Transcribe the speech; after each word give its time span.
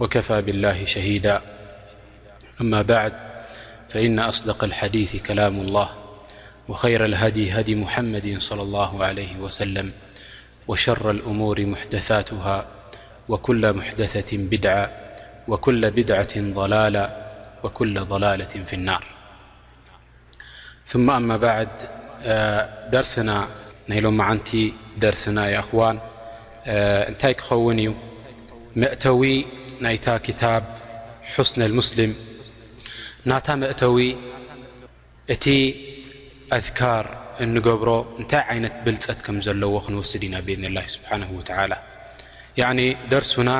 وكفى 0.00 0.42
بالله 0.42 0.84
شهيدا 0.84 1.42
أما 2.60 2.82
بعد 2.82 3.12
فإن 3.88 4.18
أصدق 4.18 4.64
الحديث 4.64 5.16
كلام 5.16 5.60
الله 5.60 5.90
وخير 6.68 7.04
الهدي 7.04 7.52
هدي 7.52 7.74
محمد 7.74 8.36
صلى 8.38 8.62
الله 8.62 9.04
عليه 9.04 9.36
وسلم 9.36 9.92
وشر 10.68 11.10
الأمور 11.10 11.66
محدثاتها 11.66 12.66
وكل 13.28 13.72
محدثة 13.72 14.36
بدعة 14.36 14.90
وكل 15.48 15.90
بدعة 15.90 16.32
ضلالة 16.36 17.26
وكل 17.64 18.04
ضلالة 18.04 18.44
في 18.66 18.72
النار 18.72 19.04
ثم 20.86 21.10
أما 21.10 21.36
بعد 21.36 21.68
درسنانت 22.90 24.40
درسنا 25.02 25.48
ياخوانو 25.50 26.00
ይ 29.84 29.96
ታ 30.42 30.50
ስ 31.34 31.46
ስሊም 31.88 32.12
ናታ 33.30 33.46
መእተዊ 33.62 33.98
እቲ 35.34 35.44
ኣذካር 36.56 37.04
እንገብሮ 37.44 37.90
እንታይ 38.20 38.44
ይነት 38.58 38.76
ብልፀት 38.84 39.18
ከም 39.26 39.36
ዘለዎ 39.46 39.74
ክንስድ 39.86 40.22
ኢና 40.28 40.34
ብذላ 40.46 40.78
ስ 40.94 40.96
و 41.36 41.40
ደርሱና 43.12 43.50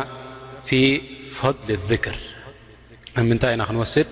ፈضል 1.36 1.69
ذክር 1.91 2.17
ምንታይ 3.30 3.53
ኢና 3.56 3.62
ክንስድ 3.70 4.08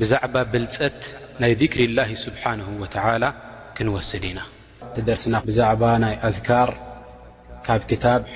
ብዛዕባ 0.00 0.34
ብልፀት 0.52 0.98
ናይ 1.42 1.52
ذሪ 1.62 1.78
ላ 1.98 2.00
ስብሓ 2.26 2.42
و 2.82 2.84
ክንወስድ 3.76 4.22
ኢናና 4.30 5.44
ዛ 5.58 5.60
ኣ 6.30 6.32
ካብ 7.66 7.80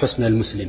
ስ 0.01 0.15
ስም 0.51 0.69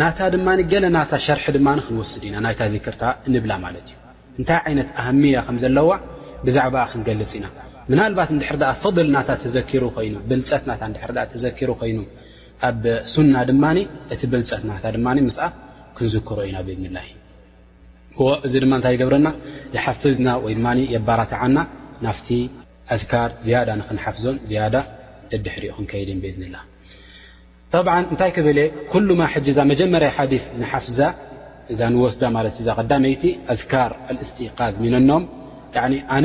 ናታ 0.00 0.18
ድማ 0.34 0.46
ገለ 0.72 0.84
ናታ 0.96 1.12
ሸርሒ 1.24 1.44
ድማ 1.56 1.66
ክንወስድ 1.86 2.22
ኢና 2.28 2.36
ናይታ 2.44 2.62
ዚክርታ 2.74 3.02
ንብላ 3.34 3.52
ማለት 3.64 3.86
እዩ 3.92 3.96
እንታይ 4.38 4.58
ዓይነት 4.68 4.88
ኣህሚያ 5.02 5.36
ከም 5.46 5.56
ዘለዋ 5.62 5.90
ብዛዕባ 6.46 6.76
ክንገልፅ 6.92 7.32
ኢና 7.38 7.46
ምናልባት 7.90 8.30
ንድሪ 8.36 8.50
ፍል 8.82 9.06
ና 9.14 9.18
ብልፀት 10.30 10.64
ና 10.70 11.26
ተዘኪሩ 11.32 11.70
ኮይኑ 11.80 11.98
ኣብ 12.68 12.82
ሱና 13.14 13.34
ድማ 13.50 13.64
እቲ 14.14 14.22
ብልፀት 14.32 14.62
ናታ 14.70 14.84
ድማ 14.96 15.06
ስ 15.36 15.46
ክንዝክሮ 15.96 16.38
ኢና 16.50 16.58
ቤድንላ 16.68 16.98
ዎ 18.24 18.30
እዚ 18.46 18.54
ድማ 18.64 18.72
ንታይ 18.80 18.92
ይገብረና 18.96 19.28
ዝሓፍዝና 19.74 20.28
ወይድማ 20.46 20.66
የባራትዓና 20.94 21.56
ናፍቲ 22.06 22.28
ኣዝካር 22.96 23.30
ዝያዳ 23.46 23.68
ንክንሓፍዞን 23.82 24.36
ዝያዳ 24.52 24.76
እድሕሪኦ 25.38 25.72
ክንከይድ 25.78 26.08
ን 26.16 26.20
ቤኒላ 26.24 26.56
ط 27.72 27.76
እታይ 28.14 28.30
ክበ 28.36 28.48
كل 28.92 29.08
ዛ 29.56 29.58
መጀመርያ 29.70 30.08
ث 30.42 30.62
ሓፍዛ 30.70 30.98
እዛ 31.72 31.80
ስ 32.14 32.16
ዛ 32.22 32.72
ዳይቲ 32.92 33.24
ذ 33.60 33.62
ق 34.58 34.60
ሚኖም 34.84 35.04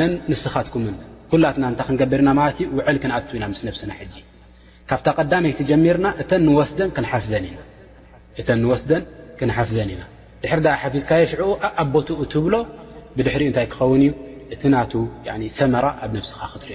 ንስኻትኩም 0.30 0.84
ኩላት 1.32 1.56
ታ 1.78 1.80
ክንገብርና 1.88 2.30
ክ 2.56 3.30
ኢና 3.36 3.44
ና 3.90 3.92
ካብ 4.90 5.18
ዳመይቲ 5.32 5.58
ጀሚና 5.70 6.06
ተ 6.30 6.32
ስ 6.68 6.70
ክፍዘ 6.96 7.32
ኢና 9.86 10.58
ድ 10.66 10.68
ፊዝ 10.94 11.04
ካየሽኡኣቦትኡ 11.10 12.18
ትብሎ 12.34 12.54
ድሪ 13.18 13.42
እታይ 13.52 13.66
ክኸን 13.72 14.02
እቲ 14.54 14.62
ثመ 15.58 15.74
ኣብ 16.04 16.12
ኻ 16.40 16.42
ክትሪ 16.52 16.70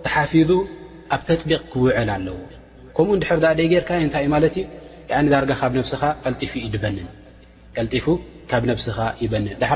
ተፊظ 0.07 0.51
ኣብ 1.15 1.21
ቢ 1.49 1.55
ክውል 1.73 1.91
ኣለ 2.01 2.27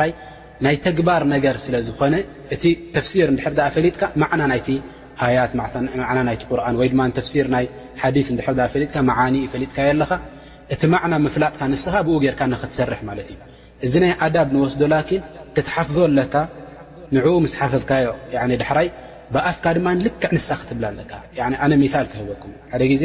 ይ 0.07 0.13
ናይ 0.65 0.77
ተግባር 0.85 1.21
ነገር 1.35 1.55
ስለ 1.63 1.75
ዝኾነ 1.87 2.15
እቲ 2.55 2.63
ተፍሲር 2.95 3.27
ርእ 3.51 3.57
ፈሊጥካ 3.75 4.01
ና 4.21 4.27
ርን 6.17 6.29
ወይተሲ 6.81 7.33
ናይ 7.55 7.65
ር 8.57 8.59
ፈሊጥካ 8.73 8.97
ኡ 9.17 9.37
ፈሊጥካየ 9.53 9.87
ኣለኻ 9.93 10.11
እቲ 10.73 10.81
ማዕና 10.93 11.13
ምፍላጥካ 11.25 11.61
ንስኻ 11.73 11.93
ብኡ 12.07 12.15
ጌርካ 12.23 12.41
ንክትሰርሕ 12.53 12.99
ማለት 13.09 13.27
እዩ 13.33 13.37
እዚ 13.85 13.93
ናይ 14.03 14.11
ኣዳብ 14.25 14.47
ንወስዶ 14.55 14.81
ላኪን 14.93 15.21
ክትሓፍظ 15.55 15.97
ኣለካ 16.09 16.33
ንዕኡ 17.15 17.33
ስ 17.51 17.55
ሓፈዝካዮ 17.61 18.05
ድሕራይ 18.61 18.87
ብኣፍካ 19.33 19.65
ድማ 19.77 19.87
ልክዕ 20.05 20.31
ንሳ 20.37 20.47
ክትብላ 20.61 20.85
ኣለካ 20.93 21.11
ኣነ 21.65 21.71
ሚ 21.81 21.85
ክህበኩም 22.13 22.51
ደ 22.81 22.83
ግዜ 22.91 23.03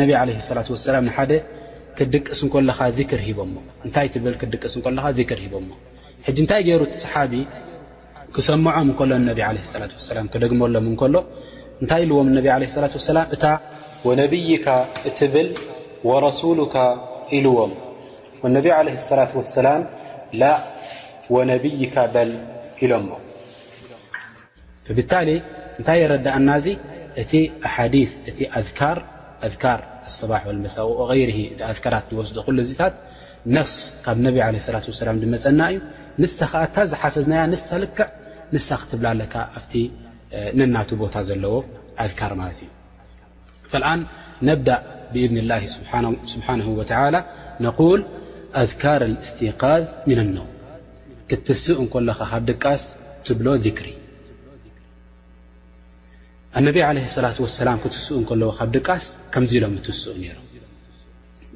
ነብ 0.00 0.10
ለ 0.30 0.32
ላ 0.58 0.62
ላ 1.30 1.38
ክድቅስ 2.00 2.40
ኻ 2.76 2.82
ር 3.20 3.20
ሂቦ 3.28 3.40
እታይ 3.88 4.06
ት 4.12 4.44
ክቅስ 4.52 4.74
ር 5.36 5.40
ሂቦሞ 5.46 5.68
ሕ 6.26 6.32
እንታይ 6.40 6.60
ገሩ 6.66 6.82
ሰሓቢ 7.02 7.32
ክሰምዖም 8.34 8.88
ሎ 9.10 9.30
عه 9.46 9.54
ላة 9.82 9.94
وላ 10.08 10.20
ክደግመሎም 10.32 10.86
እሎ 11.04 11.14
እታይ 11.84 12.02
ልዎም 12.10 12.28
ة 12.40 13.14
ላ 13.16 13.18
እታ 13.34 13.44
ነብይካ 14.20 14.66
ትብል 15.18 15.48
ረسሉካ 16.26 16.74
ኢልዎም 17.38 17.72
ነቢ 18.56 18.66
عለه 18.78 18.92
اላة 19.10 19.32
وسላም 19.40 19.82
ላ 20.40 20.42
وነብይካ 21.34 21.94
በል 22.14 22.30
ኢሎ 22.84 22.92
ብታ 24.98 25.12
እንታይ 25.78 25.98
የረዳእና 26.02 26.48
ዚ 26.64 26.66
እቲ 27.22 27.32
ዲ 27.94 27.96
ሰባح 30.20 30.40
غ 30.48 30.52
ذካራት 31.78 32.06
ንወስ 32.12 32.28
ሉ 32.56 32.62
ዚታት 32.70 32.94
ነፍስ 33.56 33.76
ካብ 34.04 34.16
ነብ 34.24 34.36
ለ 34.54 34.58
ላ 34.74 34.80
ላም 35.08 35.16
ድመፀና 35.22 35.60
እዩ 35.72 35.78
ንሳ 36.22 36.38
ከዓ 36.52 36.60
እታ 36.68 36.76
ዝሓፈዝናያ 36.90 37.42
ንሳ 37.52 37.68
ልክዕ 37.84 38.08
ንሳ 38.54 38.68
ክትብላ 38.80 39.06
ኣለካ 39.14 39.34
ኣ 39.58 39.60
ነናቱ 40.58 40.90
ቦታ 41.02 41.14
ዘለዎ 41.28 41.54
ኣذካር 42.04 42.32
ማለት 42.40 42.58
እዩ 42.64 42.68
ፈልአን 43.72 44.00
ነብዳ 44.48 44.68
ብእዝኒላሂ 45.12 45.62
ስብሓን 46.32 46.60
ወላ 46.78 46.92
ነል 47.64 48.02
ኣذካር 48.62 49.02
እስቲካዝ 49.24 49.82
ምን 50.08 50.18
ነ 50.36 50.38
ክትስእ 51.30 51.78
እከለኻ 51.86 52.18
ካብ 52.30 52.42
ደቃስ 52.50 52.84
ትብሎ 53.26 53.46
ሪ 53.86 53.88
ኣነብ 56.58 56.76
ለ 56.98 57.08
ላት 57.24 57.38
ሰላም 57.60 57.78
ክትስእ 57.84 58.16
ከለዎ 58.30 58.50
ካብ 58.58 58.68
ድቃስ 58.76 59.04
ከምዚ 59.32 59.52
ሎም 59.62 59.74
ትስእ 59.86 60.16
ነይሮም 60.22 60.46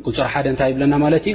ቅፁር 0.06 0.26
ሓደ 0.32 0.46
እንታይ 0.52 0.68
ይብለና 0.72 0.94
ማለት 1.04 1.24
እዩ 1.30 1.34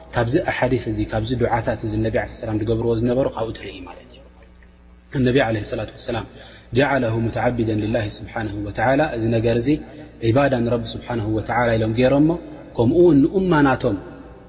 ካብዚ 0.15 0.35
ኣሓዲ 0.51 0.73
እዚ 0.91 0.99
ካብዚ 1.11 1.31
ዱዓታት 1.41 1.81
እ 1.87 1.89
ቢ 1.91 1.93
ላ 2.47 2.53
ገብርዎ 2.69 2.91
ዝነበሩ 3.01 3.27
ካብኡ 3.35 3.49
ትርኢ 3.57 3.77
ማለት 3.89 4.09
እዩ 4.13 4.19
ነ 5.25 5.29
ለ 5.55 5.59
ላ 5.79 5.85
ሰላ 6.07 6.17
ጀለ 6.77 7.03
ዓብደ 7.43 7.69
ላ 7.95 7.99
ስብሓ 8.17 8.33
እዚ 9.17 9.23
ነገር 9.35 9.57
ዚ 9.67 9.69
ባዳ 10.37 10.53
ንቢ 10.65 10.83
ስብሓ 10.95 11.07
ኢሎም 11.77 11.93
ገሮምሞ 11.99 12.29
ከምኡውን 12.77 13.17
ንእማናቶም 13.23 13.97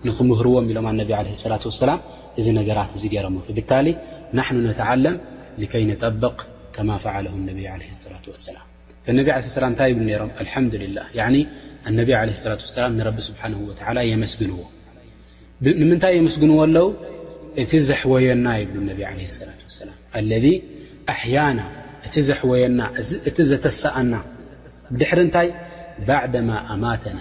ንክምህርዎም 0.07 0.67
ኢሎም 0.73 0.87
ነቢ 1.03 1.11
ላ 1.27 1.33
ሰላም 1.81 2.01
እዚ 2.41 2.47
ነገራት 2.59 2.93
እዚ 2.97 3.05
ገሮሞ 3.15 3.37
ብታሊ 3.59 3.87
ናሕኑ 4.37 4.59
ነተዓለም 4.69 5.17
ከይ 5.73 5.83
ንጠበቅ 5.91 6.37
ከማ 6.77 6.91
ፈለ 7.05 7.27
ነቢ 7.49 7.59
ለ 7.81 7.91
ሰላ 8.03 8.15
ሰላም 8.49 8.67
ነቢ 9.21 9.27
ላም 9.35 9.43
እንታይ 9.73 9.91
ብ 9.99 10.09
ሮም 10.21 10.31
ልሓምላ 10.47 10.77
ነ 10.83 11.99
ለ 12.35 12.37
ላ 12.51 12.55
ላ 12.85 12.87
ንረቢ 13.01 13.19
ስብሓ 13.31 13.43
ላ 13.97 14.01
የመስግንዎ 14.13 14.63
ንምንታይ 15.65 16.15
የመስግንዎ 16.19 16.57
ኣለው 16.67 16.87
እቲ 17.63 17.73
ዘሕወየና 17.89 18.47
ይብሉ 18.61 18.77
ነቢ 18.91 19.01
ለ 19.19 19.27
ሰላት 19.39 19.61
ሰላም 19.81 19.99
ኣለዚ 20.19 20.47
ኣሕያና 21.13 21.61
እቲ 22.07 22.15
ዘሕወየና 22.29 22.81
እቲ 23.29 23.37
ዘተሰአና 23.51 24.13
ብድሕሪ 24.93 25.21
እንታይ 25.27 25.49
ባዕደማ 26.09 26.51
ኣማተና 26.75 27.19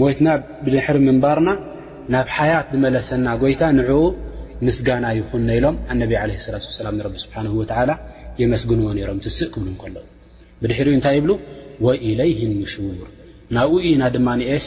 ሞትና 0.00 0.28
ብድሕሪ 0.64 0.96
ምንባርና 1.08 1.50
ናብ 2.14 2.26
ሓያት 2.36 2.68
ዝመለሰና 2.74 3.26
ጎይታ 3.42 3.62
ንዕኡ 3.78 4.00
ምስጋና 4.66 5.06
ይኹን 5.18 5.42
ነይሎም 5.50 5.76
ነቢ 6.02 6.12
ለ 6.28 6.32
ላት 6.54 6.64
ሰላም 6.78 6.94
ንረቢ 6.98 7.14
ስብሓን 7.24 7.48
ወላ 7.60 7.92
የመስግንዎ 8.42 8.88
ነይሮም 8.98 9.18
ትስእ 9.24 9.48
ክብሉ 9.54 9.68
ከለዉ 9.84 10.04
ብድሕሪኡ 10.62 10.92
እንታይ 10.98 11.14
ይብሉ 11.20 11.30
ወኢለይህ 11.86 12.38
ምሹር 12.60 13.00
ናብኡ 13.56 13.72
ኢና 13.90 14.02
ድማ 14.16 14.28
አሽ 14.56 14.66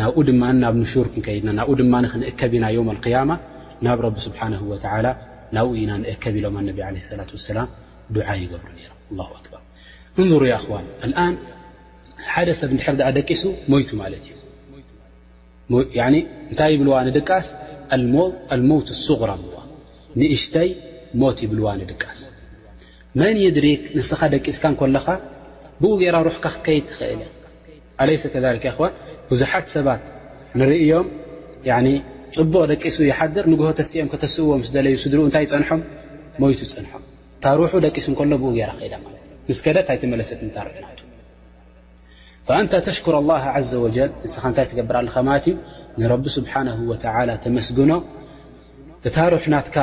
ናብኡ 0.00 0.18
ድማ 0.28 0.42
ናብ 0.62 0.74
ምሹር 0.82 1.06
ክከድና 1.14 1.48
ናብኡ 1.58 1.72
ድማ 1.80 1.94
ክንእከብ 2.12 2.52
ኢና 2.56 2.66
የም 2.76 2.88
قያማ 3.04 3.30
ናብ 3.86 3.98
ረቢ 4.06 4.16
ስብሓه 4.26 4.46
ናብኡ 5.56 5.70
ኢና 5.82 5.90
ንእከብ 6.02 6.34
ኢሎም 6.38 6.56
ቢ 6.76 6.78
ለ 6.94 6.98
ላة 7.18 7.26
وላም 7.52 7.70
ድዓ 8.16 8.28
ይገብሩ 8.42 8.68
ሮም 9.18 9.32
ር 9.52 9.60
እንሩ 10.22 10.42
ዋ 10.72 10.74
ን 11.28 11.34
ሓደ 12.32 12.48
ሰብ 12.60 12.70
ድር 12.78 12.88
ደቂሱ 13.18 13.42
ሞይቱ 13.72 13.90
ማለት 14.02 14.24
እዩ 14.32 15.82
እንታይ 16.50 16.72
ብዋ 16.80 16.96
ድቃስ 17.18 17.48
ሞት 18.70 18.88
ሱغራ 19.06 19.30
ብዋ 19.44 19.56
ንእሽተይ 20.18 20.70
ሞት 21.22 21.38
ይብልዋ 21.44 21.68
ንድቃስ 21.82 22.22
መን 23.20 23.36
ይድሪክ 23.46 23.82
ንስኻ 23.96 24.20
ደቂስካ 24.34 24.64
ን 24.74 24.88
ለኻ 24.96 25.06
ብኡ 25.82 25.90
ገራ 26.02 26.16
ሩሕካ 26.26 26.44
ክትከይድ 26.54 26.84
ትኽእል 26.90 27.20
ኣለይሰ 28.02 28.24
ከካ 28.34 28.66
ዋን 28.82 28.92
ብዙሓት 29.30 29.66
ሰባት 29.76 30.04
ንርእዮም 30.58 31.06
ፅቡቕ 32.36 32.62
ደቂሱ 32.72 32.96
ይሓድር 33.10 33.44
ንግሆ 33.52 33.68
ተስኦም 33.78 34.08
ከተስእዎም 34.12 34.62
ስደለዩ 34.68 34.94
ስድሪኡ 35.02 35.22
እንታይ 35.28 35.42
ይፀንሖም 35.46 35.80
ሞይቱ 36.42 36.60
ይፀንሖም 36.66 37.02
እታ 37.36 37.44
ሩሑ 37.58 37.72
ደቂሱ 37.86 38.06
ከሎ 38.20 38.32
ብኡ 38.42 38.50
ገራ 38.58 38.70
ከይዳ 38.80 38.94
ማለት 39.04 39.24
እ 39.32 39.48
ምስ 39.50 39.60
ከደ 39.64 39.76
ታይ 39.88 39.96
ተመለሰት 40.02 40.40
ታሩሕናት 40.56 40.98
እንተ 42.62 42.72
ተሽኩር 42.86 43.16
ላ 43.30 43.34
ዘ 43.70 43.80
ወጀል 43.84 44.10
ንስ 44.24 44.34
እንታይ 44.50 44.66
ትገብር 44.72 44.98
ለኻ 45.06 45.16
ማለት 45.28 45.46
እዩ 45.52 45.56
ንረቢ 46.00 46.24
ስብሓን 46.36 46.68
ወላ 46.90 47.30
ተመስግኖ 47.44 47.92
እታ 49.10 49.16
ሩሕናትካ 49.34 49.76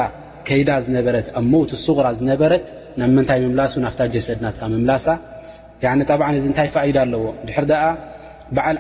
ከይዳ 0.49 0.69
ዝነበረት 0.85 1.27
ኣብ 1.39 1.45
ሞውት 1.53 1.71
ስغራ 1.85 2.07
ዝነበረት 2.19 2.65
ናብ 2.99 3.09
ምንታይ 3.17 3.39
መምላሱ 3.45 3.73
ናፍታ 3.85 4.01
ጀሰድ 4.15 4.39
ናትካ 4.45 4.63
መምላሳ 4.75 5.05
ጣ 5.85 5.87
እዚ 6.41 6.45
ታይ 6.57 6.69
ዲ 6.95 6.97
ኣለዎ 7.05 7.23
ድ 7.69 7.71
በዓል 8.55 8.75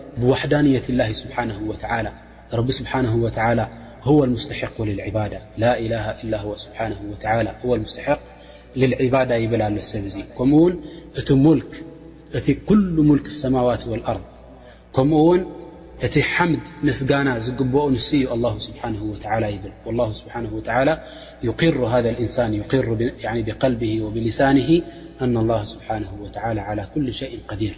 بوحدانية 0.17 0.83
الله 0.89 1.11
سبحانه 1.11 1.61
وتعالى 1.67 2.11
رب 2.53 2.71
سبحانه 2.71 3.15
وتعالى 3.15 3.67
هو 4.01 4.23
المستحق 4.23 4.81
للعبادة 4.81 5.39
لاله 5.57 6.11
إلا 6.21 6.57
سبحانه 6.57 7.01
وتلى 7.11 7.55
هو 7.65 7.75
المستحق 7.75 8.19
للعبادة 8.75 9.35
يبل 9.35 9.83
س 9.83 9.95
م 11.35 11.59
كل 12.65 12.95
ملك 13.05 13.25
السماوات 13.25 13.87
والأرض 13.87 14.21
كمن 14.95 15.45
ت 16.01 16.19
حمد 16.19 16.59
نسنا 16.83 17.33
قبن 17.59 17.97
الله 18.31 18.57
سبحانه 18.67 19.03
وتعالى 19.03 19.51
ل 19.51 19.59
والله 19.85 20.11
سبحانه 20.11 20.53
وتعلى 20.53 21.01
يقر 21.43 21.77
هذا 21.85 22.09
النسان 22.17 22.63
بقلبه 23.47 24.01
وبلسانه 24.01 24.69
أن 25.21 25.37
الله 25.37 25.63
سبحانه 25.63 26.13
وتعالى 26.23 26.61
على 26.61 26.87
كل 26.95 27.13
شيء 27.13 27.39
قدير 27.47 27.77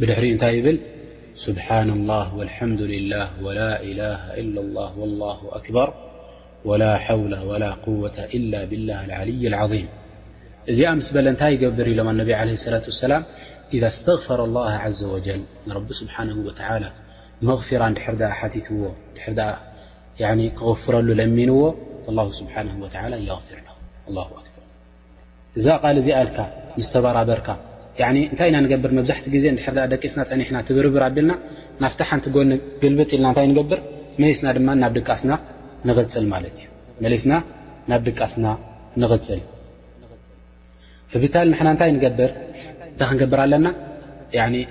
بدحر 0.00 0.24
نت 0.34 0.42
يل 0.42 0.78
سبحان 1.34 1.90
الله 1.90 2.36
والحمد 2.38 2.80
لله 2.80 3.26
ولا 3.46 3.82
إله 3.82 4.20
لا 4.34 4.60
الله 4.62 4.98
والله 4.98 5.38
أكبر 5.52 5.94
ولا 6.64 6.98
حول 6.98 7.34
ولا 7.50 7.70
قوة 7.74 8.16
إلا 8.36 8.64
بالله 8.64 9.04
العلي 9.04 9.46
العظيم 9.52 9.88
مس 10.98 11.08
ل 11.14 11.18
ن 11.32 11.36
يقبر 11.54 11.86
لم 11.98 12.08
النبي 12.14 12.34
عليه 12.34 12.52
الصلاة 12.58 12.84
وسلام 12.90 13.22
إذا 13.76 13.88
استغفر 13.94 14.38
الله 14.48 14.70
عز 14.86 15.02
وجل 15.04 15.42
رب 15.76 15.90
سبحانه 16.00 16.36
وتعالى 16.48 16.88
مغفرة 17.48 17.96
ر 18.12 18.14
تيت 18.52 18.68
ر 19.28 19.42
غفرل 20.68 21.08
لمنو 21.20 21.58
فالله 22.04 22.26
سبحانه 22.40 22.74
وتعلى 22.84 23.16
يغفرهالله 23.30 24.26
أكبر 24.40 24.64
ذ 25.64 25.68
قال 25.84 25.96
ك 26.36 26.38
مس 26.78 26.86
تبربرك 26.94 27.48
እንታይ 28.30 28.48
ኢና 28.50 28.56
ንገብር 28.64 28.90
መብዛሕቲ 28.98 29.26
ዜ 29.42 29.50
ድ 29.76 29.84
ደቂስና 29.92 30.20
ፀኒሕና 30.30 30.56
ትብርብር 30.68 31.02
ኣቢልና 31.06 31.32
ናፍቲ 31.82 32.00
ሓንቲ 32.08 32.24
ጎ 32.34 32.40
ግልብጥ 32.82 33.08
ኢልና 33.16 33.28
ታይ 33.36 33.46
ገብር 33.58 33.78
መስና 34.22 34.46
ድማ 34.56 34.68
ናብ 34.82 34.92
ድቃስና 34.98 35.32
ንፅል 35.88 36.26
ማለት 36.32 36.56
እዩስና 37.08 37.32
ናብ 37.90 38.00
ድቃስና 38.08 38.46
ንፅል 39.02 39.40
ብታል 41.22 41.48
ምና 41.60 41.68
ታይ 41.80 41.90
ገብር 42.04 42.30
እታይ 42.90 43.06
ክንገብር 43.10 43.40
ኣለና 43.46 43.66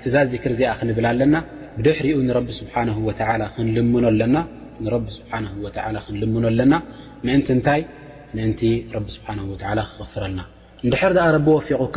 እዛ 0.06 0.14
ዚክር 0.32 0.52
ዚኣ 0.60 0.70
ክንብል 0.80 1.06
ኣለና 1.12 1.34
ብድሕሪኡ 1.78 2.16
ክንልኖ 6.06 6.44
ኣለና 6.52 6.74
ምእን 7.26 7.42
ንታይ 7.58 7.82
ምን 8.36 8.50
ስብሓ 9.16 9.26
ክክፍረልና 9.98 10.40
ንድ 10.86 10.94
ቢ 11.44 11.48
ወፊቁካ 11.58 11.96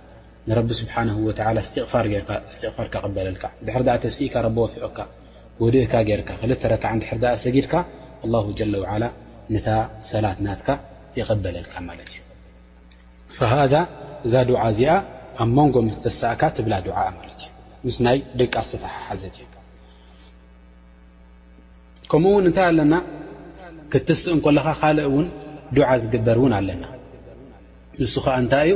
ንረቢ 0.49 0.69
ስብሓ 0.79 0.93
ቕፋር 1.77 2.05
ካቅበለልካ 2.93 3.43
ድር 3.67 3.83
ተሲኢካ 4.03 4.35
ረቢ 4.47 4.55
ወፊቆካ 4.65 4.99
ወድእካ 5.63 5.93
ገርካ 6.09 6.29
ክል 6.41 6.51
ረክዓ 6.73 6.89
ድር 7.23 7.35
ሰጊድካ 7.43 7.73
ላ 8.33 9.05
ነታ 9.53 9.67
ሰላት 10.11 10.37
ናትካ 10.45 10.69
ይቀበለልካ 11.19 11.73
ማለት 11.89 12.09
እዩ 12.15 12.19
ሃذ 13.51 13.73
እዛ 14.27 14.33
ድዓ 14.49 14.59
እዚኣ 14.73 14.91
ኣብ 15.43 15.49
መንጎ 15.57 15.75
ምስ 15.87 15.97
ተሳእካ 16.05 16.41
ትብላ 16.55 16.73
ድዓ 16.87 16.97
ማለት 17.17 17.39
እዩ 17.45 17.49
ምስናይ 17.87 18.17
ደቂ 18.39 18.53
ስተሓዘት 18.69 19.35
ከምኡ 22.11 22.31
ውን 22.37 22.45
እንታይ 22.49 22.65
ኣለና 22.71 22.93
ክትስእ 23.91 24.31
እንከለኻ 24.35 24.67
ካልእ 24.81 25.07
ውን 25.15 25.27
ዱዓ 25.75 25.89
ዝግበር 26.03 26.37
እውን 26.41 26.53
ኣለና 26.59 26.83
ንስ 28.01 28.13
ከዓ 28.23 28.35
እንታይ 28.43 28.65
እዩ 28.69 28.75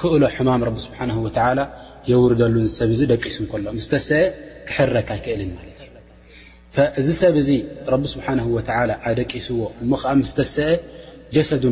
ክእሎ 0.00 0.22
ሕማም 0.36 0.62
ብ 0.76 0.78
ስብሓه 0.86 1.08
የውርደሉ 2.10 2.54
ሰብ 2.78 2.90
ደቂሱ 3.12 3.36
ሎ 3.66 3.78
ስሰአ 3.90 4.20
ክሕረክ 4.68 5.08
ኣይክእልን 5.14 5.50
ማት 5.58 5.70
እዩ 5.84 7.00
እዚ 7.00 7.08
ሰብ 7.22 7.34
ዚ 7.48 7.50
ብ 8.02 8.04
ስብሓه 8.12 8.46
ኣደቂስዎ 9.08 9.60
እሞ 9.82 9.90
ስ 10.32 10.34
ተሰአ 10.38 10.68
ጀሰዱ 11.36 11.64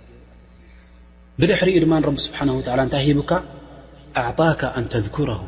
بحر 1.39 1.83
رب 2.05 2.17
سبحانه 2.17 2.53
وتل 2.57 2.95
هبك 2.95 3.43
أعطاك 4.17 4.63
أن 4.63 4.89
تذكره 4.89 5.47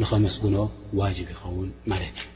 ንከመስግኖ 0.00 0.56
ዋጅብ 1.00 1.28
ይኸውን 1.34 1.68
ማለት 1.90 2.16
እዩ 2.22 2.26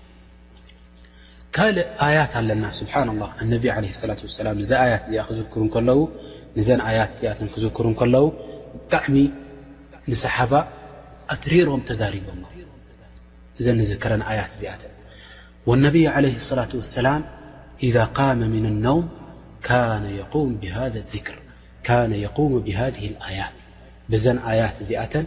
ካልእ 1.56 1.88
ኣያት 2.06 2.32
ኣለና 2.38 2.64
ስብሓ 2.80 2.94
ላ 3.08 3.10
ነ 3.50 3.58
ላة 3.64 3.84
ላ 4.10 4.52
ዚ 4.70 4.72
ያት 5.18 5.20
እዚኣ 5.22 5.22
ክዝክርለው 5.44 6.00
ያት 6.98 7.12
ዚኣ 7.20 7.32
ክዝክሩ 7.54 7.86
ከለው 8.00 8.26
ብጣዕሚ 8.80 9.16
ንሰሓባ 10.10 10.52
ኣትሪሮም 11.34 11.82
ተዛሪቦ 11.88 12.26
እዘ 13.60 13.66
ዝከረ 13.92 14.12
ኣያት 14.32 14.52
ዚኣ 14.60 14.72
ነብ 15.84 15.94
ع 16.14 16.16
ላة 16.24 16.70
وሰላም 16.80 17.22
إذ 17.86 17.96
قመ 18.18 18.40
ምን 18.54 18.64
ነውም 18.86 19.06
ነ 20.04 20.04
يق 20.20 20.34
ብሃذ 22.66 22.94
ያት 23.08 23.56
ዘ 24.22 24.28
ያት 24.60 24.76
ዚኣተን 24.88 25.26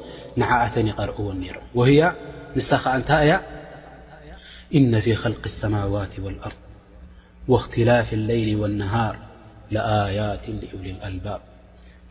ت 0.74 0.80
قرو 1.18 1.36
وهي 1.76 2.14
إن 4.76 5.00
في 5.02 5.16
خلق 5.16 5.40
السماوات 5.46 6.20
والأرض 6.20 6.56
واختلاف 7.48 8.14
الليل 8.14 8.56
والنهار 8.56 9.18
لآيات 9.72 10.50
لولي 10.50 10.92
الألباب 10.92 11.42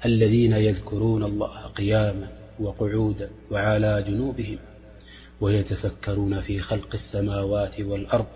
الذين 0.05 0.53
يذكرون 0.53 1.25
الله 1.25 1.67
قياما 1.67 2.29
وقعودا 2.61 3.31
وعلى 3.51 4.05
جنوبهم 4.09 4.59
ويتفكرون 5.41 6.41
في 6.41 6.61
خلق 6.61 6.88
السماوات 6.95 7.81
والأرض 7.81 8.27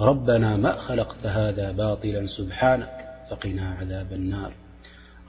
ربنا 0.00 0.56
ما 0.56 0.72
خلقت 0.72 1.26
هذا 1.26 1.72
باطلا 1.72 2.26
سبحانك 2.26 3.13
فقنا 3.30 3.68
عذاب 3.70 4.12
النار 4.12 4.52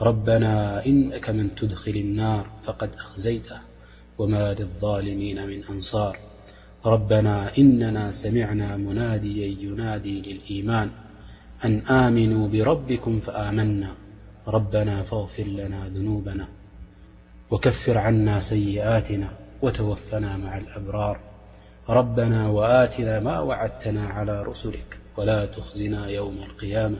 ربنا 0.02 0.86
إنك 0.86 1.30
من 1.30 1.56
تدخل 1.56 1.92
النار 1.92 2.48
فقد 2.64 2.96
أخزيته 2.96 3.60
وما 4.18 4.54
للظالمين 4.54 5.48
من 5.48 5.64
أنصار 5.64 6.20
ربنا 6.86 7.58
إننا 7.58 8.12
سمعنا 8.12 8.78
مناديا 8.78 9.46
ينادي 9.60 10.22
للإيمان 10.22 10.92
أن 11.66 11.80
آمنوا 11.80 12.48
بربكم 12.48 13.20
فآمنا 13.20 13.92
ربنا 14.48 15.04
فاغفر 15.04 15.44
لنا 15.44 15.88
ذنوبنا 15.90 16.48
وكفر 17.52 17.98
عنا 17.98 18.40
سيئاتنا 18.40 19.30
وتوفنا 19.62 20.38
مع 20.38 20.58
الأبرار 20.58 21.20
ربنا 21.90 22.48
وآتنا 22.48 23.20
ما 23.20 23.40
وعدتنا 23.40 24.08
على 24.08 24.44
رسلك 24.44 24.98
ولا 25.18 25.46
تخزنا 25.46 26.08
يوم 26.08 26.38
القيامة 26.38 27.00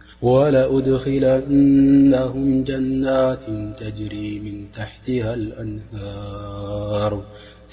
ولأدخلنهم 0.21 2.63
جنات 2.63 3.43
تجري 3.79 4.39
من 4.39 4.71
تحتها 4.71 5.33
الأنهار 5.33 7.23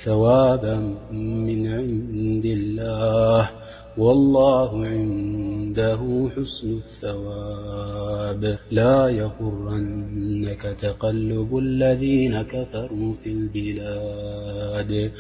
ثوابا 0.05 0.77
من 1.13 1.67
عند 1.67 2.45
الله 2.47 3.51
والله 3.99 4.85
عنده 4.87 6.29
حسن 6.37 6.77
الثواب 6.87 8.59
لا 8.71 9.09
يهرنك 9.09 10.77
تقلب 10.83 11.57
الذين 11.59 12.43
كفروا 12.43 13.13
في 13.15 13.33
البلاد 13.33 15.11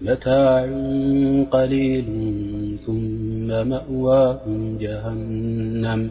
متاع 0.00 0.60
قليل 1.50 2.06
ثم 2.86 3.68
مأواء 3.68 4.42
جهنم 4.80 6.10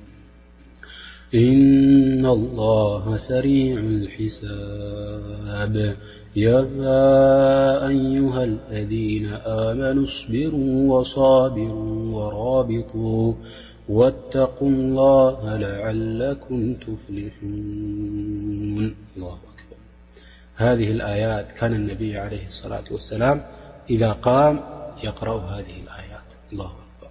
إن 1.35 2.25
الله 2.25 3.15
سريع 3.15 3.77
الحساب 3.77 5.95
يا 6.35 6.59
أيها 7.87 8.43
الذين 8.43 9.25
آمنوا 9.45 10.03
اصبروا 10.03 10.99
وصابروا 10.99 12.05
ورابطوا 12.15 13.33
واتقوا 13.89 14.67
الله 14.69 15.57
لعلكم 15.57 16.73
تفلحون 16.73 18.95
الله 19.17 19.33
أكبر 19.53 19.75
هذه 20.55 20.91
الآيات 20.91 21.51
كان 21.51 21.73
النبي 21.75 22.17
عليه 22.17 22.47
الصلاة 22.47 22.83
والسلام 22.91 23.41
إذا 23.89 24.11
قام 24.11 24.59
يقرأ 25.03 25.39
هذه 25.41 25.73
الآيات 25.85 26.25
الله 26.53 26.71
أكبر 26.85 27.09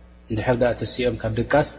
دردتئم 0.55 1.17
كبكس 1.17 1.79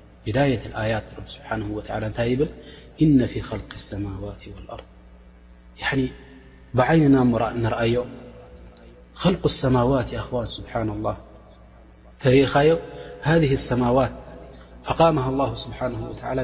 باية 0.25 0.79
ايا 0.81 1.01
سبحانه 1.27 1.75
ول 1.75 1.83
بل 2.35 2.47
إن 3.01 3.25
في 3.25 3.41
خلق 3.41 3.65
السماوات 3.73 4.43
والأرض 4.47 4.83
ن 5.93 6.07
بعينن 6.73 7.31
نرأي 7.61 8.03
خلق 9.13 9.39
السموات 9.45 10.15
خو 10.15 10.45
سبحان 10.45 10.89
الله 10.89 11.17
ري 12.25 12.45
هذه 13.21 13.53
السموات 13.53 14.11
أقامه 14.85 15.29
الله 15.29 15.55
سبحانه 15.55 16.09
وتعلى 16.09 16.41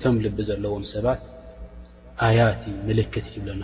ቶ 0.03 0.05
ል 0.23 0.27
ዘለዎም 0.47 0.83
ሰባት 0.93 1.21
ብና 3.45 3.63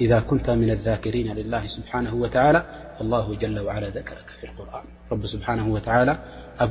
إذا 0.00 0.20
كنت 0.20 0.50
من 0.50 0.70
الذاكرين 0.70 1.34
لله 1.34 1.66
سبحانه 1.66 2.14
وتعالى 2.14 2.64
فالله 2.98 3.34
جل 3.36 3.60
وعل 3.60 3.84
ذكرك 3.84 4.30
في 4.40 4.44
القرآن 4.46 4.84
رب 5.12 5.26
سبحانه 5.26 5.68
وتعلى 5.72 6.18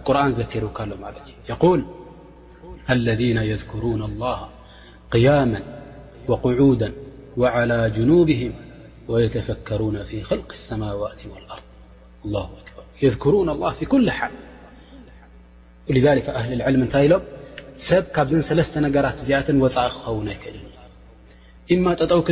رآن 0.09 0.43
كر 0.43 0.71
قول 1.59 1.83
الذين 2.89 3.37
يذكرون 3.37 4.01
الله 4.03 4.49
قياما 5.11 5.61
وقعودا 6.27 6.93
وعلى 7.37 7.89
جنوبهم 7.89 8.53
ويتفكرون 9.07 10.03
في 10.03 10.23
خلق 10.23 10.51
السماوات 10.51 11.21
والأرض 11.25 11.63
الله 12.25 12.43
أكبر 12.43 12.83
يذكرون 13.01 13.49
الله 13.49 13.71
في 13.73 13.85
كل 13.85 14.09
ال 14.09 14.13
ولذلك 15.89 16.29
أهل 16.29 16.53
العلم 16.53 16.87
س 17.75 18.63
ل 18.77 18.87
نرت 18.95 19.49
ن 19.51 20.31
إما 21.71 21.95
وك 22.13 22.31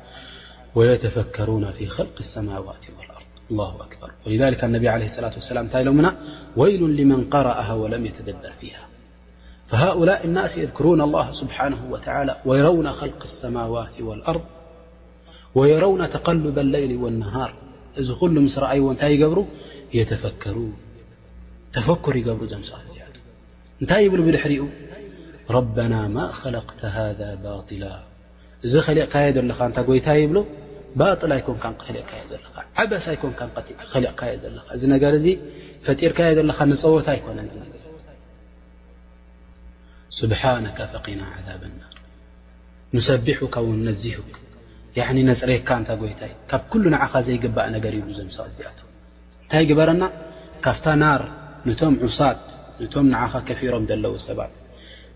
ويتفكرون 0.75 1.71
في 1.71 1.87
خلق 1.87 2.15
السماوات 2.19 2.85
والأرض 2.99 3.25
الله 3.51 3.75
أكبر 3.75 4.11
ولذلك 4.27 4.63
النبي 4.63 4.89
عليه 4.89 5.05
الصلة 5.05 5.27
والسلام 5.27 5.65
نت 5.65 5.75
ل 5.75 6.11
ويل 6.57 6.83
لمن 6.95 7.23
قرأها 7.29 7.73
ولم 7.73 8.05
يتدبر 8.05 8.51
فيها 8.51 8.87
فهؤلاء 9.67 10.25
الناس 10.25 10.57
يذكرون 10.57 11.01
الله 11.01 11.31
سبحانه 11.31 11.91
وتعالى 11.91 12.41
ويرون 12.45 12.91
خلق 12.91 13.21
السماوات 13.21 14.01
والأرض 14.01 14.41
ويرون 15.55 16.09
تقلب 16.09 16.59
الليل 16.59 16.97
والنهار 16.97 17.55
ل 17.97 18.13
مس 18.41 18.59
رأي 18.59 18.79
نت 18.79 19.03
يبر 19.03 19.45
يتفكرون 19.93 20.73
تفكر 21.73 22.15
يبر 22.15 22.43
مس 22.43 22.65
زد 22.85 23.15
نت 23.81 23.91
يبل 23.91 24.21
بر 24.21 24.69
ربنا 25.49 26.07
ما 26.07 26.31
خلقت 26.31 26.85
هذا 26.85 27.35
باطلا 27.35 27.99
لق 28.63 28.89
قيد 29.13 29.37
ل 29.37 29.51
يت 29.51 29.79
بل 30.09 30.45
ባጥል 30.99 31.31
ኣይኮንካሊቕካዮ 31.37 32.21
ዘለኻ 32.31 32.55
ዓበስ 32.81 33.05
ኣይኮንካ 33.11 33.41
ኽሊቕካዮ 33.91 34.33
ዘለኻ 34.43 34.65
እዚ 34.77 34.83
ነገር 34.93 35.13
እዚ 35.19 35.27
ፈጢርካዮ 35.85 36.31
ዘለኻ 36.39 36.59
ንፀወታ 36.71 37.07
ኣይኮነን 37.15 37.47
ር 37.65 37.69
ስብሓነካ 40.19 40.79
ፈኺና 40.93 41.21
ዛብ 41.47 41.61
ና 41.79 41.83
ንሰቢሑካ 42.95 43.55
ው 43.65 43.69
ነዚሁ 43.87 44.17
ነፅረካ 45.29 45.69
እንታ 45.79 45.91
ጎይታይ 46.01 46.31
ካብ 46.51 46.63
ኩሉ 46.71 46.83
ንዓኻ 46.95 47.13
ዘይግባእ 47.27 47.67
ነገር 47.75 47.93
እ 47.99 48.01
ዘምሰ 48.17 48.37
ዚኣት 48.55 48.79
እንታይ 49.43 49.63
ግበረና 49.69 50.03
ካብታ 50.65 50.85
ናር 51.03 51.21
ንቶም 51.67 51.95
ዑሳት 52.07 52.43
ንቶም 52.83 53.05
ንዓኻ 53.13 53.33
ከፊሮም 53.47 53.83
ዘለዎ 53.91 54.15
ሰባት 54.27 54.53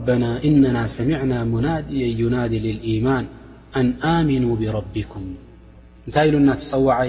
ب 0.06 0.08
إنና 0.48 0.76
سمعና 0.96 1.32
مናاد 1.52 1.86
يናاد 2.20 2.52
لليማን 2.66 3.24
ن 3.86 3.88
آمن 4.16 4.44
بربكም 4.60 5.24
እንታይ 6.06 6.28
ሉና 6.32 6.48
ፀዋይ 6.70 7.08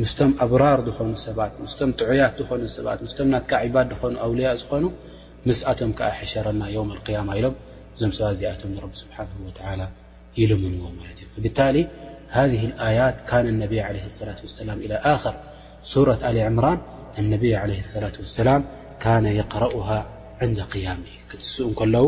ምስቶም 0.00 0.30
ኣብራር 0.44 0.80
ዝኾኑ 0.86 1.10
ሰባት 1.28 1.54
ስም 1.72 1.90
ጥዑያት 2.00 2.36
ዝኾኑ 2.42 2.62
ሰባት 2.74 2.98
ም 3.06 3.26
ናትካ 3.32 3.52
ዒባድ 3.68 3.90
ኾኑ 4.00 4.14
ኣውልያ 4.26 4.50
ዝኾኑ 4.60 4.84
ምስኣቶም 5.48 5.90
ከዓ 5.98 6.08
ሓሸረና 6.18 6.62
ያማ 6.74 7.28
ኢሎም 7.38 7.56
ዞም 8.00 8.12
ሰ 8.18 8.30
ዚኣቶ 8.40 8.62
ቢ 8.92 8.94
ስሓ 9.00 9.16
ይልምንዎ 10.40 10.84
ማለ 10.98 11.10
እ 11.48 11.52
ታ 11.58 11.66
ሃذ 12.36 12.52
ያት 12.98 13.18
ካ 13.28 13.40
ነብ 13.62 13.72
ላة 13.80 13.90
ላ 14.28 14.32
إى 14.38 15.14
ር 15.24 16.06
ረ 16.08 16.16
ኣል 16.28 16.36
ዕምራን 16.46 16.78
ነብ 17.32 17.42
صላة 17.92 18.16
وسላ 18.24 18.48
ነ 19.24 19.26
قረእ 19.52 19.74
ን 20.50 20.54
قያሚ 20.72 21.04
ክትስ 21.30 21.52
ከለዉ 21.78 22.06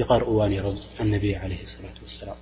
ይقርእዋ 0.00 0.38
ነሮም 0.52 0.78
ነ 1.10 1.12
ላة 1.50 1.98
وሰላም 2.06 2.40